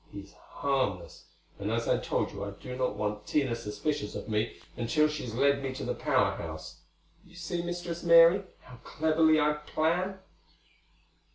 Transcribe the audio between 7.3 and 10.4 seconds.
see, Mistress Mary, how cleverly I plan?"